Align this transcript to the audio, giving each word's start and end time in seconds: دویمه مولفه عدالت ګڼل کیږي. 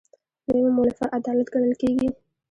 دویمه 0.47 0.71
مولفه 0.77 1.05
عدالت 1.17 1.47
ګڼل 1.53 1.73
کیږي. 1.81 2.09